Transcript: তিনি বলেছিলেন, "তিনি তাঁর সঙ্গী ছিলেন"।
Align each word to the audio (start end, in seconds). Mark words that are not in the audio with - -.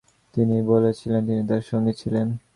তিনি 0.33 0.55
বলেছিলেন, 0.61 1.21
"তিনি 1.25 1.41
তাঁর 1.47 1.61
সঙ্গী 1.61 1.93
ছিলেন"। 1.93 2.27